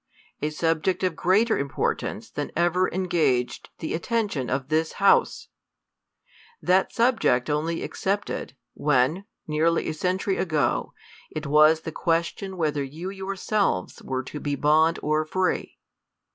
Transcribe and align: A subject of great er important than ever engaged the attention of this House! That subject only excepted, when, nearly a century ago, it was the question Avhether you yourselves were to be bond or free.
A 0.41 0.49
subject 0.49 1.03
of 1.03 1.15
great 1.15 1.51
er 1.51 1.59
important 1.59 2.33
than 2.33 2.51
ever 2.55 2.91
engaged 2.91 3.69
the 3.77 3.93
attention 3.93 4.49
of 4.49 4.69
this 4.69 4.93
House! 4.93 5.49
That 6.59 6.91
subject 6.91 7.51
only 7.51 7.83
excepted, 7.83 8.55
when, 8.73 9.25
nearly 9.45 9.87
a 9.89 9.93
century 9.93 10.37
ago, 10.37 10.93
it 11.29 11.45
was 11.45 11.81
the 11.81 11.91
question 11.91 12.53
Avhether 12.53 12.91
you 12.91 13.11
yourselves 13.11 14.01
were 14.01 14.23
to 14.23 14.39
be 14.39 14.55
bond 14.55 14.97
or 15.03 15.23
free. 15.23 15.77